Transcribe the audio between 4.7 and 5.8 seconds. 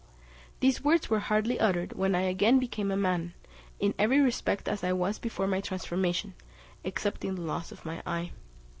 I was before my